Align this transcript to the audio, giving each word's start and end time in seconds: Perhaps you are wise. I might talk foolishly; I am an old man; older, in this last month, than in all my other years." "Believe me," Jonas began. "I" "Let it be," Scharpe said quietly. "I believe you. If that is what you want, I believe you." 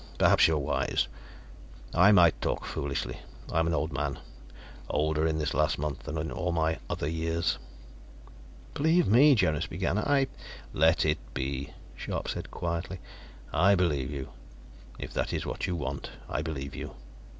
Perhaps 0.17 0.47
you 0.47 0.55
are 0.55 0.59
wise. 0.59 1.07
I 1.93 2.11
might 2.11 2.41
talk 2.41 2.65
foolishly; 2.65 3.19
I 3.51 3.59
am 3.59 3.67
an 3.67 3.75
old 3.75 3.93
man; 3.93 4.17
older, 4.89 5.27
in 5.27 5.37
this 5.37 5.53
last 5.53 5.77
month, 5.77 5.99
than 6.05 6.17
in 6.17 6.31
all 6.31 6.51
my 6.51 6.79
other 6.89 7.07
years." 7.07 7.59
"Believe 8.73 9.05
me," 9.05 9.35
Jonas 9.35 9.67
began. 9.67 9.99
"I" 9.99 10.25
"Let 10.85 11.05
it 11.05 11.19
be," 11.35 11.73
Scharpe 11.95 12.29
said 12.29 12.49
quietly. 12.49 12.97
"I 13.53 13.75
believe 13.75 14.09
you. 14.09 14.29
If 14.97 15.13
that 15.13 15.33
is 15.33 15.45
what 15.45 15.67
you 15.67 15.75
want, 15.75 16.09
I 16.27 16.41
believe 16.41 16.73
you." 16.73 16.95